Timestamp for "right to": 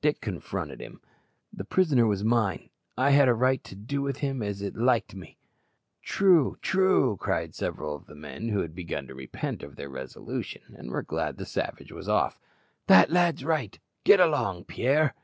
3.34-3.74